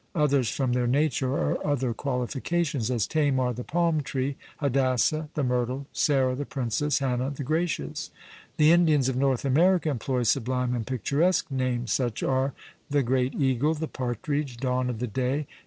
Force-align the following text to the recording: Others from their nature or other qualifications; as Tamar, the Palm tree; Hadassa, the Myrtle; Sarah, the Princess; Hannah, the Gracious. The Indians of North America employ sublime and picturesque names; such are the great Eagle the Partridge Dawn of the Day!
Others 0.15 0.49
from 0.49 0.73
their 0.73 0.87
nature 0.87 1.33
or 1.37 1.63
other 1.63 1.93
qualifications; 1.93 2.89
as 2.89 3.05
Tamar, 3.05 3.53
the 3.53 3.63
Palm 3.63 4.01
tree; 4.01 4.35
Hadassa, 4.59 5.29
the 5.35 5.43
Myrtle; 5.43 5.85
Sarah, 5.93 6.33
the 6.33 6.43
Princess; 6.43 6.97
Hannah, 6.97 7.29
the 7.29 7.43
Gracious. 7.43 8.09
The 8.57 8.71
Indians 8.71 9.09
of 9.09 9.15
North 9.15 9.45
America 9.45 9.89
employ 9.91 10.23
sublime 10.23 10.73
and 10.73 10.87
picturesque 10.87 11.51
names; 11.51 11.93
such 11.93 12.23
are 12.23 12.55
the 12.89 13.03
great 13.03 13.35
Eagle 13.35 13.75
the 13.75 13.87
Partridge 13.87 14.57
Dawn 14.57 14.89
of 14.89 14.97
the 14.97 15.05
Day! 15.05 15.45